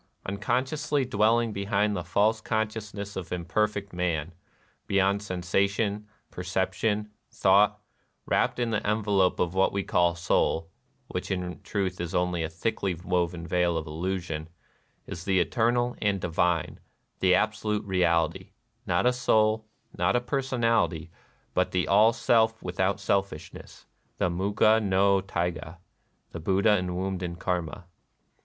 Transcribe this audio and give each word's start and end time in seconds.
Unconsciously 0.25 1.05
dwelling 1.05 1.53
behind 1.53 1.95
the 1.95 2.03
false 2.03 2.41
consciousness 2.41 3.15
of 3.15 3.31
imperfect 3.31 3.93
man,— 3.93 4.33
beyond 4.87 5.21
sensation, 5.21 6.07
perception, 6.31 7.11
thought,— 7.29 7.79
wrapped 8.25 8.57
in 8.57 8.71
tlie 8.71 8.81
envelope 8.83 9.39
of 9.39 9.53
what 9.53 9.71
we 9.71 9.83
call 9.83 10.15
soul 10.15 10.71
(which 11.09 11.29
in 11.29 11.61
truth 11.61 12.01
is 12.01 12.15
only 12.15 12.41
a 12.41 12.49
thickly 12.49 12.95
woven 12.95 13.45
veil 13.45 13.77
of 13.77 13.85
illusion), 13.85 14.49
is 15.05 15.23
the 15.23 15.39
eternal 15.39 15.95
and 16.01 16.19
divine, 16.19 16.79
the 17.19 17.35
Absolute 17.35 17.85
Real 17.85 18.25
ity: 18.27 18.55
not 18.87 19.05
a 19.05 19.13
soul, 19.13 19.67
not 19.95 20.15
a 20.15 20.19
personality, 20.19 21.11
but 21.53 21.69
the 21.69 21.87
All 21.87 22.11
Self 22.11 22.63
without 22.63 22.99
selfishness,— 22.99 23.85
the 24.17 24.31
Muga 24.31 24.81
no 24.81 25.21
Taiga,— 25.21 25.77
the 26.31 26.39
Buddha 26.39 26.75
enwombed 26.79 27.21
in 27.21 27.35
Karma. 27.35 27.85